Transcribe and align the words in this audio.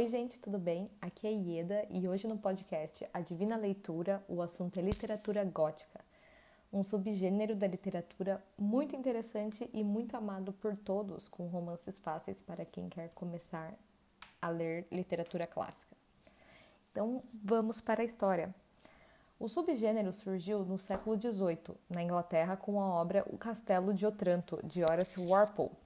Oi, 0.00 0.06
gente, 0.06 0.40
tudo 0.40 0.58
bem? 0.58 0.90
Aqui 0.98 1.26
é 1.26 1.30
Ieda 1.30 1.86
e 1.90 2.08
hoje 2.08 2.26
no 2.26 2.38
podcast 2.38 3.06
A 3.12 3.20
Divina 3.20 3.54
Leitura 3.54 4.24
o 4.26 4.40
assunto 4.40 4.80
é 4.80 4.82
literatura 4.82 5.44
gótica, 5.44 6.00
um 6.72 6.82
subgênero 6.82 7.54
da 7.54 7.66
literatura 7.66 8.42
muito 8.56 8.96
interessante 8.96 9.68
e 9.74 9.84
muito 9.84 10.16
amado 10.16 10.54
por 10.54 10.74
todos, 10.74 11.28
com 11.28 11.48
romances 11.48 11.98
fáceis 11.98 12.40
para 12.40 12.64
quem 12.64 12.88
quer 12.88 13.12
começar 13.12 13.74
a 14.40 14.48
ler 14.48 14.86
literatura 14.90 15.46
clássica. 15.46 15.94
Então, 16.90 17.20
vamos 17.34 17.82
para 17.82 18.00
a 18.00 18.04
história. 18.06 18.54
O 19.38 19.48
subgênero 19.48 20.14
surgiu 20.14 20.64
no 20.64 20.78
século 20.78 21.20
XVIII, 21.20 21.76
na 21.90 22.02
Inglaterra, 22.02 22.56
com 22.56 22.80
a 22.80 22.86
obra 22.86 23.22
O 23.28 23.36
Castelo 23.36 23.92
de 23.92 24.06
Otranto, 24.06 24.60
de 24.64 24.82
Horace 24.82 25.20
Walpole 25.20 25.76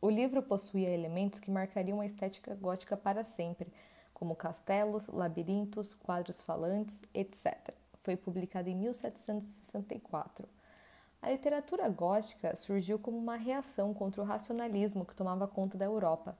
o 0.00 0.10
livro 0.10 0.42
possuía 0.42 0.90
elementos 0.90 1.40
que 1.40 1.50
marcariam 1.50 2.00
a 2.00 2.06
estética 2.06 2.54
gótica 2.54 2.96
para 2.96 3.24
sempre, 3.24 3.72
como 4.12 4.36
castelos, 4.36 5.08
labirintos, 5.08 5.94
quadros 5.94 6.40
falantes, 6.40 7.00
etc. 7.14 7.74
Foi 8.00 8.16
publicado 8.16 8.68
em 8.68 8.76
1764. 8.76 10.48
A 11.20 11.30
literatura 11.30 11.88
gótica 11.88 12.54
surgiu 12.54 12.98
como 12.98 13.18
uma 13.18 13.36
reação 13.36 13.92
contra 13.92 14.22
o 14.22 14.24
racionalismo 14.24 15.04
que 15.04 15.16
tomava 15.16 15.48
conta 15.48 15.76
da 15.76 15.84
Europa. 15.84 16.36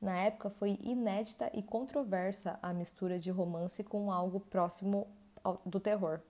Na 0.00 0.16
época, 0.18 0.50
foi 0.50 0.78
inédita 0.82 1.50
e 1.54 1.62
controversa 1.62 2.58
a 2.62 2.72
mistura 2.72 3.18
de 3.18 3.30
romance 3.30 3.82
com 3.82 4.12
algo 4.12 4.40
próximo 4.40 5.06
do 5.64 5.80
terror. 5.80 6.20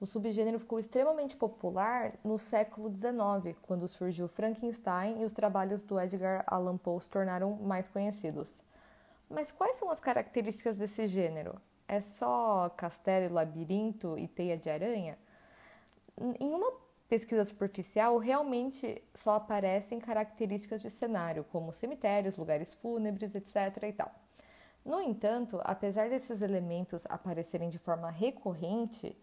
O 0.00 0.06
subgênero 0.06 0.58
ficou 0.58 0.80
extremamente 0.80 1.36
popular 1.36 2.14
no 2.24 2.38
século 2.38 2.88
XIX, 2.88 3.54
quando 3.60 3.86
surgiu 3.86 4.26
Frankenstein 4.28 5.20
e 5.20 5.26
os 5.26 5.32
trabalhos 5.34 5.82
do 5.82 6.00
Edgar 6.00 6.42
Allan 6.46 6.78
Poe 6.78 6.98
se 7.02 7.10
tornaram 7.10 7.52
mais 7.56 7.86
conhecidos. 7.86 8.62
Mas 9.28 9.52
quais 9.52 9.76
são 9.76 9.90
as 9.90 10.00
características 10.00 10.78
desse 10.78 11.06
gênero? 11.06 11.60
É 11.86 12.00
só 12.00 12.70
castelo 12.78 13.34
labirinto 13.34 14.18
e 14.18 14.26
teia 14.26 14.56
de 14.56 14.70
aranha? 14.70 15.18
Em 16.40 16.48
uma 16.48 16.72
pesquisa 17.06 17.44
superficial, 17.44 18.16
realmente 18.16 19.02
só 19.14 19.34
aparecem 19.34 20.00
características 20.00 20.80
de 20.80 20.90
cenário, 20.90 21.44
como 21.52 21.74
cemitérios, 21.74 22.38
lugares 22.38 22.72
fúnebres, 22.72 23.34
etc. 23.34 23.82
e 23.82 23.92
tal. 23.92 24.10
No 24.82 24.98
entanto, 24.98 25.60
apesar 25.62 26.08
desses 26.08 26.40
elementos 26.40 27.04
aparecerem 27.06 27.68
de 27.68 27.78
forma 27.78 28.08
recorrente, 28.08 29.14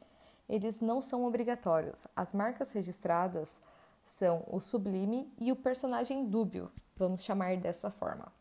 eles 0.48 0.80
não 0.80 1.02
são 1.02 1.26
obrigatórios. 1.26 2.08
As 2.16 2.34
marcas 2.34 2.72
registradas 2.72 3.60
são 4.06 4.44
o 4.48 4.60
sublime 4.60 5.32
e 5.40 5.52
o 5.52 5.56
personagem 5.56 6.28
dúbio, 6.28 6.72
vamos 6.96 7.24
chamar 7.24 7.58
dessa 7.58 7.92
forma. 7.92 8.32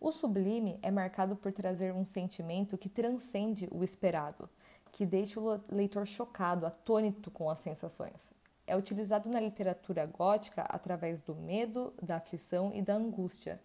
O 0.00 0.10
sublime 0.10 0.78
é 0.82 0.90
marcado 0.90 1.36
por 1.36 1.52
trazer 1.52 1.92
um 1.92 2.04
sentimento 2.04 2.78
que 2.78 2.88
transcende 2.88 3.68
o 3.70 3.84
esperado, 3.84 4.48
que 4.90 5.06
deixa 5.06 5.38
o 5.38 5.60
leitor 5.70 6.06
chocado, 6.06 6.66
atônito 6.66 7.30
com 7.30 7.48
as 7.48 7.58
sensações. 7.58 8.32
É 8.66 8.76
utilizado 8.76 9.28
na 9.28 9.38
literatura 9.38 10.06
gótica 10.06 10.62
através 10.62 11.20
do 11.20 11.34
medo, 11.34 11.92
da 12.02 12.16
aflição 12.16 12.72
e 12.74 12.80
da 12.80 12.94
angústia. 12.94 13.60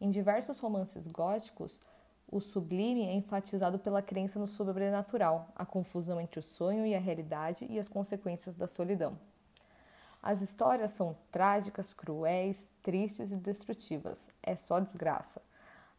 Em 0.00 0.10
diversos 0.10 0.58
romances 0.58 1.06
góticos, 1.06 1.80
o 2.30 2.40
sublime 2.40 3.06
é 3.06 3.14
enfatizado 3.14 3.78
pela 3.78 4.02
crença 4.02 4.38
no 4.38 4.46
sobrenatural, 4.46 5.48
a 5.56 5.64
confusão 5.64 6.20
entre 6.20 6.38
o 6.38 6.42
sonho 6.42 6.86
e 6.86 6.94
a 6.94 7.00
realidade 7.00 7.66
e 7.70 7.78
as 7.78 7.88
consequências 7.88 8.56
da 8.56 8.68
solidão. 8.68 9.18
As 10.22 10.42
histórias 10.42 10.90
são 10.90 11.16
trágicas, 11.30 11.94
cruéis, 11.94 12.72
tristes 12.82 13.30
e 13.30 13.36
destrutivas. 13.36 14.28
É 14.42 14.56
só 14.56 14.80
desgraça. 14.80 15.40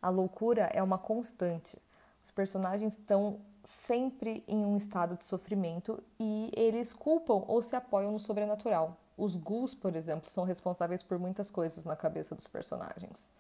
A 0.01 0.09
loucura 0.09 0.69
é 0.73 0.83
uma 0.83 0.97
constante. 0.97 1.81
Os 2.23 2.29
personagens 2.29 2.93
estão 2.93 3.39
sempre 3.63 4.43
em 4.47 4.65
um 4.65 4.77
estado 4.77 5.15
de 5.17 5.23
sofrimento 5.23 6.03
e 6.19 6.51
eles 6.55 6.93
culpam 6.93 7.43
ou 7.47 7.61
se 7.61 7.75
apoiam 7.75 8.11
no 8.11 8.19
sobrenatural. 8.19 8.97
Os 9.17 9.35
ghouls, 9.35 9.73
por 9.73 9.95
exemplo, 9.95 10.29
são 10.29 10.43
responsáveis 10.43 11.01
por 11.01 11.17
muitas 11.17 11.49
coisas 11.49 11.83
na 11.85 11.95
cabeça 11.95 12.35
dos 12.35 12.47
personagens. 12.47 13.31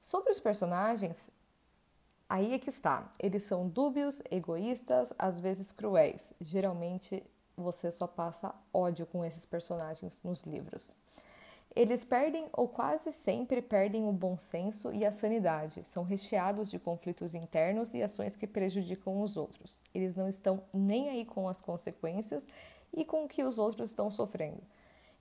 Sobre 0.00 0.32
os 0.32 0.40
personagens, 0.40 1.28
Aí 2.32 2.54
é 2.54 2.58
que 2.58 2.70
está. 2.70 3.12
Eles 3.20 3.42
são 3.42 3.68
dúbios, 3.68 4.22
egoístas, 4.30 5.12
às 5.18 5.38
vezes 5.38 5.70
cruéis. 5.70 6.32
Geralmente 6.40 7.22
você 7.54 7.92
só 7.92 8.06
passa 8.06 8.54
ódio 8.72 9.04
com 9.04 9.22
esses 9.22 9.44
personagens 9.44 10.22
nos 10.24 10.40
livros. 10.44 10.96
Eles 11.76 12.06
perdem 12.06 12.48
ou 12.54 12.66
quase 12.66 13.12
sempre 13.12 13.60
perdem 13.60 14.08
o 14.08 14.12
bom 14.12 14.38
senso 14.38 14.90
e 14.94 15.04
a 15.04 15.12
sanidade. 15.12 15.84
São 15.84 16.04
recheados 16.04 16.70
de 16.70 16.78
conflitos 16.78 17.34
internos 17.34 17.92
e 17.92 18.02
ações 18.02 18.34
que 18.34 18.46
prejudicam 18.46 19.20
os 19.20 19.36
outros. 19.36 19.78
Eles 19.94 20.16
não 20.16 20.26
estão 20.26 20.62
nem 20.72 21.10
aí 21.10 21.26
com 21.26 21.46
as 21.46 21.60
consequências 21.60 22.46
e 22.94 23.04
com 23.04 23.24
o 23.24 23.28
que 23.28 23.44
os 23.44 23.58
outros 23.58 23.90
estão 23.90 24.10
sofrendo. 24.10 24.62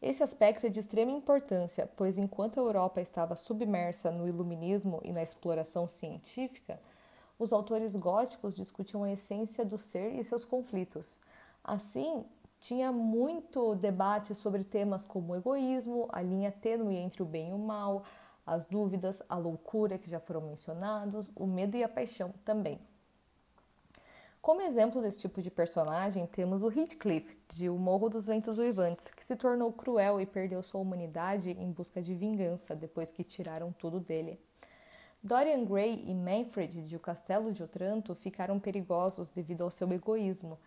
Esse 0.02 0.24
aspecto 0.24 0.66
é 0.66 0.70
de 0.70 0.80
extrema 0.80 1.12
importância, 1.12 1.92
pois 1.98 2.18
enquanto 2.18 2.58
a 2.58 2.64
Europa 2.64 3.02
estava 3.02 3.36
submersa 3.36 4.10
no 4.10 4.30
iluminismo 4.30 5.02
e 5.04 5.12
na 5.12 5.22
exploração 5.22 5.90
científica, 5.90 6.80
os 7.41 7.52
autores 7.52 7.96
góticos 7.96 8.56
discutiam 8.56 9.03
a 9.03 9.12
essência 9.12 9.66
do 9.66 9.75
ser 9.75 10.13
e 10.13 10.24
seus 10.24 10.46
conflitos. 10.46 11.18
Assim, 11.63 12.24
tinha 12.59 12.91
muito 12.91 13.74
debate 13.74 14.35
sobre 14.35 14.63
temas 14.63 15.06
como 15.06 15.34
o 15.34 15.35
egoísmo, 15.35 16.07
a 16.12 16.22
linha 16.22 16.51
tênue 16.51 16.97
entre 16.97 17.24
o 17.24 17.25
bem 17.25 17.50
e 17.50 17.53
o 17.53 17.57
mal, 17.57 18.03
as 18.46 18.68
dúvidas, 18.68 19.24
a 19.28 19.40
loucura 19.40 19.97
que 19.97 20.07
já 20.07 20.19
foram 20.19 20.41
mencionados, 20.41 21.31
o 21.35 21.47
medo 21.47 21.75
e 21.75 21.84
a 21.84 21.90
paixão 21.90 22.31
também. 22.46 22.80
Como 24.40 24.62
exemplo 24.62 25.01
desse 25.01 25.18
tipo 25.18 25.41
de 25.41 25.50
personagem, 25.50 26.28
temos 26.28 26.62
o 26.62 26.72
Heathcliff, 26.72 27.40
de 27.50 27.72
O 27.72 27.75
Morro 27.75 28.07
dos 28.07 28.28
Ventos 28.28 28.59
Uivantes, 28.59 29.09
que 29.09 29.25
se 29.25 29.35
tornou 29.35 29.74
cruel 29.74 30.22
e 30.22 30.28
perdeu 30.28 30.62
sua 30.62 30.81
humanidade 30.81 31.51
em 31.51 31.72
busca 31.72 32.03
de 32.03 32.13
vingança 32.13 32.75
depois 32.75 33.12
que 33.12 33.24
tiraram 33.24 33.72
tudo 33.72 34.00
dele. 34.00 34.40
Dorian 35.24 35.64
Gray 35.66 36.04
e 36.08 36.16
Manfred 36.16 36.88
de 36.88 36.96
O 36.96 37.00
Castelo 37.00 37.52
de 37.52 37.62
Otranto 37.62 38.16
ficaram 38.16 38.59
perigosos 38.59 39.30
devido 39.30 39.62
ao 39.62 39.70
seu 39.70 39.92
egoísmo. 39.94 40.58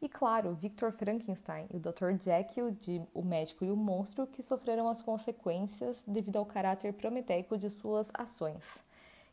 E 0.00 0.08
claro, 0.08 0.54
Victor 0.54 0.90
Frankenstein 0.90 1.68
e 1.72 1.76
o 1.76 1.80
Dr. 1.80 2.20
Jekyll 2.20 2.72
de 2.72 3.00
O 3.14 3.22
Médico 3.22 3.64
e 3.64 3.70
o 3.70 3.76
Monstro 3.76 4.26
que 4.26 4.42
sofreram 4.42 4.88
as 4.88 5.00
consequências 5.00 6.02
devido 6.04 6.36
ao 6.36 6.44
caráter 6.44 6.92
prometeico 6.94 7.56
de 7.56 7.70
suas 7.70 8.10
ações. 8.12 8.64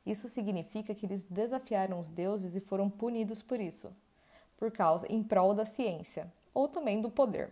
Isso 0.06 0.30
significa 0.30 0.94
que 0.94 1.08
eles 1.08 1.24
desafiaram 1.24 2.00
os 2.00 2.12
deuses 2.12 2.56
e 2.56 2.60
foram 2.60 2.92
punidos 2.92 3.42
por 3.42 3.60
isso, 3.60 3.92
por 4.56 4.70
causa 4.70 5.12
em 5.12 5.24
prol 5.24 5.56
da 5.56 5.66
ciência 5.66 6.32
ou 6.54 6.68
também 6.68 7.02
do 7.02 7.10
poder. 7.10 7.52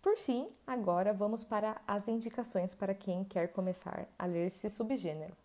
Por 0.00 0.16
fim, 0.16 0.48
agora 0.66 1.12
vamos 1.12 1.44
para 1.44 1.78
as 1.86 2.08
indicações 2.08 2.74
para 2.74 2.94
quem 2.94 3.24
quer 3.24 3.48
começar 3.48 4.08
a 4.18 4.24
ler 4.24 4.46
esse 4.46 4.70
subgênero. 4.70 5.36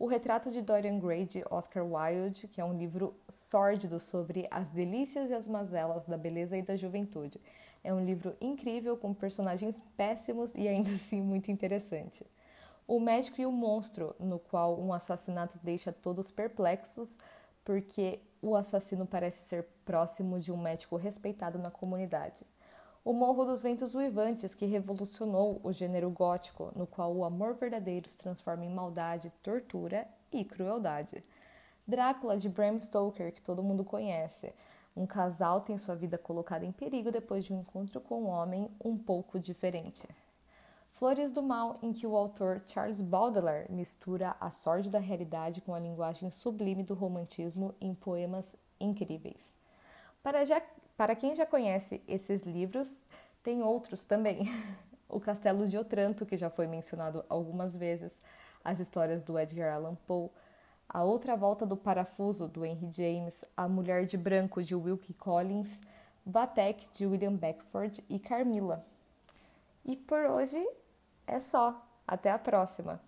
O 0.00 0.06
Retrato 0.06 0.50
de 0.50 0.62
Dorian 0.62 0.98
Gray, 0.98 1.26
de 1.26 1.44
Oscar 1.50 1.84
Wilde, 1.84 2.48
que 2.48 2.58
é 2.58 2.64
um 2.64 2.72
livro 2.72 3.14
sórdido 3.28 4.00
sobre 4.00 4.48
as 4.50 4.70
delícias 4.70 5.28
e 5.28 5.34
as 5.34 5.46
mazelas 5.46 6.06
da 6.06 6.16
beleza 6.16 6.56
e 6.56 6.62
da 6.62 6.74
juventude. 6.74 7.38
É 7.84 7.92
um 7.92 8.02
livro 8.02 8.34
incrível, 8.40 8.96
com 8.96 9.12
personagens 9.12 9.84
péssimos 9.98 10.54
e 10.54 10.66
ainda 10.66 10.88
assim 10.96 11.20
muito 11.20 11.50
interessante. 11.50 12.26
O 12.88 12.98
Médico 12.98 13.42
e 13.42 13.44
o 13.44 13.52
Monstro, 13.52 14.16
no 14.18 14.38
qual 14.38 14.80
um 14.80 14.90
assassinato 14.90 15.58
deixa 15.62 15.92
todos 15.92 16.30
perplexos, 16.30 17.18
porque 17.62 18.20
o 18.40 18.56
assassino 18.56 19.04
parece 19.04 19.46
ser 19.50 19.66
próximo 19.84 20.40
de 20.40 20.50
um 20.50 20.56
médico 20.56 20.96
respeitado 20.96 21.58
na 21.58 21.70
comunidade. 21.70 22.46
O 23.02 23.14
Morro 23.14 23.46
dos 23.46 23.62
Ventos 23.62 23.94
Uivantes, 23.94 24.54
que 24.54 24.66
revolucionou 24.66 25.58
o 25.64 25.72
gênero 25.72 26.10
gótico, 26.10 26.70
no 26.76 26.86
qual 26.86 27.16
o 27.16 27.24
amor 27.24 27.54
verdadeiro 27.54 28.06
se 28.06 28.16
transforma 28.16 28.66
em 28.66 28.68
maldade, 28.68 29.32
tortura 29.42 30.06
e 30.30 30.44
crueldade. 30.44 31.24
Drácula, 31.86 32.36
de 32.36 32.46
Bram 32.46 32.78
Stoker, 32.78 33.32
que 33.32 33.40
todo 33.40 33.62
mundo 33.62 33.84
conhece. 33.84 34.52
Um 34.94 35.06
casal 35.06 35.62
tem 35.62 35.78
sua 35.78 35.94
vida 35.94 36.18
colocada 36.18 36.66
em 36.66 36.72
perigo 36.72 37.10
depois 37.10 37.46
de 37.46 37.54
um 37.54 37.60
encontro 37.60 38.02
com 38.02 38.24
um 38.24 38.28
homem 38.28 38.70
um 38.84 38.98
pouco 38.98 39.38
diferente. 39.38 40.06
Flores 40.92 41.32
do 41.32 41.42
Mal, 41.42 41.76
em 41.82 41.94
que 41.94 42.06
o 42.06 42.14
autor 42.14 42.60
Charles 42.66 43.00
Baudelaire 43.00 43.72
mistura 43.72 44.36
a 44.38 44.50
sorte 44.50 44.90
da 44.90 44.98
realidade 44.98 45.62
com 45.62 45.72
a 45.72 45.80
linguagem 45.80 46.30
sublime 46.30 46.82
do 46.82 46.92
romantismo 46.92 47.74
em 47.80 47.94
poemas 47.94 48.44
incríveis. 48.78 49.56
Para 50.22 50.44
para 51.00 51.16
quem 51.16 51.34
já 51.34 51.46
conhece 51.46 52.02
esses 52.06 52.42
livros, 52.42 52.94
tem 53.42 53.62
outros 53.62 54.04
também. 54.04 54.42
o 55.08 55.18
Castelo 55.18 55.66
de 55.66 55.78
Otranto, 55.78 56.26
que 56.26 56.36
já 56.36 56.50
foi 56.50 56.66
mencionado 56.66 57.24
algumas 57.26 57.74
vezes, 57.74 58.12
as 58.62 58.80
histórias 58.80 59.22
do 59.22 59.38
Edgar 59.38 59.74
Allan 59.74 59.94
Poe, 60.06 60.28
A 60.86 61.02
Outra 61.02 61.38
Volta 61.38 61.64
do 61.64 61.74
Parafuso, 61.74 62.46
do 62.46 62.66
Henry 62.66 62.92
James, 62.92 63.42
A 63.56 63.66
Mulher 63.66 64.04
de 64.04 64.18
Branco, 64.18 64.62
de 64.62 64.74
Wilkie 64.74 65.14
Collins, 65.14 65.80
Vatek, 66.26 66.90
de 66.92 67.06
William 67.06 67.34
Beckford 67.34 68.04
e 68.06 68.18
Carmilla. 68.18 68.84
E 69.86 69.96
por 69.96 70.26
hoje 70.26 70.62
é 71.26 71.40
só. 71.40 71.82
Até 72.06 72.30
a 72.30 72.38
próxima! 72.38 73.00